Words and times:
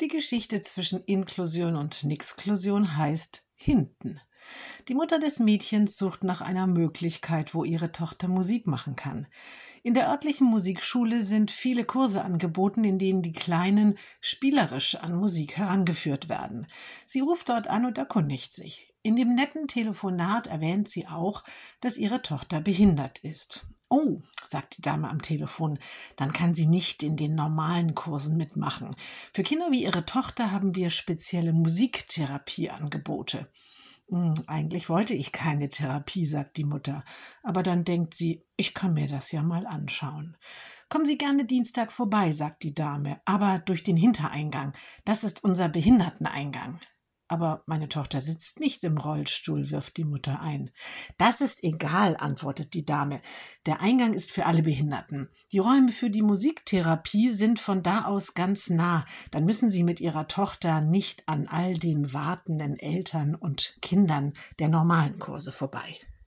Die 0.00 0.08
Geschichte 0.08 0.62
zwischen 0.62 1.02
Inklusion 1.06 1.74
und 1.74 2.04
Nixklusion 2.04 2.96
heißt 2.96 3.48
hinten. 3.56 4.20
Die 4.86 4.94
Mutter 4.94 5.18
des 5.18 5.40
Mädchens 5.40 5.98
sucht 5.98 6.22
nach 6.22 6.40
einer 6.40 6.68
Möglichkeit, 6.68 7.52
wo 7.52 7.64
ihre 7.64 7.90
Tochter 7.90 8.28
Musik 8.28 8.68
machen 8.68 8.94
kann. 8.94 9.26
In 9.82 9.94
der 9.94 10.08
örtlichen 10.08 10.46
Musikschule 10.46 11.22
sind 11.24 11.50
viele 11.50 11.84
Kurse 11.84 12.22
angeboten, 12.22 12.84
in 12.84 13.00
denen 13.00 13.22
die 13.22 13.32
Kleinen 13.32 13.98
spielerisch 14.20 14.94
an 14.94 15.16
Musik 15.16 15.56
herangeführt 15.56 16.28
werden. 16.28 16.68
Sie 17.04 17.20
ruft 17.20 17.48
dort 17.48 17.66
an 17.66 17.84
und 17.84 17.98
erkundigt 17.98 18.54
sich. 18.54 18.94
In 19.02 19.16
dem 19.16 19.34
netten 19.34 19.66
Telefonat 19.66 20.46
erwähnt 20.46 20.88
sie 20.88 21.08
auch, 21.08 21.42
dass 21.80 21.96
ihre 21.96 22.22
Tochter 22.22 22.60
behindert 22.60 23.18
ist. 23.24 23.66
Oh, 23.88 24.20
sagt 24.46 24.78
die 24.78 24.82
Dame 24.82 25.08
am 25.08 25.22
Telefon, 25.22 25.78
dann 26.16 26.32
kann 26.32 26.54
sie 26.54 26.66
nicht 26.66 27.02
in 27.02 27.16
den 27.16 27.34
normalen 27.34 27.94
Kursen 27.94 28.36
mitmachen. 28.36 28.94
Für 29.32 29.42
Kinder 29.42 29.70
wie 29.70 29.84
ihre 29.84 30.04
Tochter 30.04 30.50
haben 30.52 30.74
wir 30.76 30.90
spezielle 30.90 31.52
Musiktherapieangebote. 31.52 33.48
Hm, 34.10 34.34
eigentlich 34.46 34.88
wollte 34.88 35.14
ich 35.14 35.32
keine 35.32 35.68
Therapie, 35.68 36.24
sagt 36.24 36.56
die 36.56 36.64
Mutter. 36.64 37.04
Aber 37.42 37.62
dann 37.62 37.84
denkt 37.84 38.14
sie, 38.14 38.42
ich 38.56 38.74
kann 38.74 38.94
mir 38.94 39.06
das 39.06 39.32
ja 39.32 39.42
mal 39.42 39.66
anschauen. 39.66 40.36
Kommen 40.88 41.04
Sie 41.04 41.18
gerne 41.18 41.44
Dienstag 41.44 41.92
vorbei, 41.92 42.32
sagt 42.32 42.62
die 42.62 42.72
Dame, 42.72 43.20
aber 43.26 43.58
durch 43.58 43.82
den 43.82 43.98
Hintereingang. 43.98 44.72
Das 45.04 45.22
ist 45.22 45.44
unser 45.44 45.68
Behinderteneingang. 45.68 46.80
Aber 47.28 47.62
meine 47.66 47.88
Tochter 47.88 48.20
sitzt 48.20 48.58
nicht 48.58 48.82
im 48.84 48.96
Rollstuhl, 48.96 49.70
wirft 49.70 49.98
die 49.98 50.04
Mutter 50.04 50.40
ein. 50.40 50.70
Das 51.18 51.40
ist 51.40 51.62
egal, 51.62 52.16
antwortet 52.16 52.72
die 52.72 52.86
Dame. 52.86 53.20
Der 53.66 53.80
Eingang 53.80 54.14
ist 54.14 54.32
für 54.32 54.46
alle 54.46 54.62
Behinderten. 54.62 55.28
Die 55.52 55.58
Räume 55.58 55.92
für 55.92 56.08
die 56.08 56.22
Musiktherapie 56.22 57.30
sind 57.30 57.58
von 57.58 57.82
da 57.82 58.06
aus 58.06 58.34
ganz 58.34 58.70
nah. 58.70 59.04
Dann 59.30 59.44
müssen 59.44 59.70
Sie 59.70 59.84
mit 59.84 60.00
Ihrer 60.00 60.26
Tochter 60.26 60.80
nicht 60.80 61.28
an 61.28 61.46
all 61.48 61.74
den 61.74 62.14
wartenden 62.14 62.78
Eltern 62.78 63.34
und 63.34 63.76
Kindern 63.82 64.32
der 64.58 64.68
normalen 64.68 65.18
Kurse 65.18 65.52
vorbei. 65.52 65.98